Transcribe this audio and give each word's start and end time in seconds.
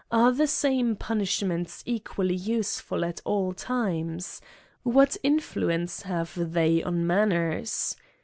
Are 0.11 0.31
the 0.31 0.47
same 0.47 0.95
punishments 0.95 1.83
equally 1.85 2.33
useful 2.33 3.05
at 3.05 3.21
all 3.23 3.53
times? 3.53 4.41
What 4.81 5.15
influence 5.21 6.01
have 6.01 6.33
they 6.51 6.81
on 6.81 7.05
man 7.05 7.29
ners 7.29 7.95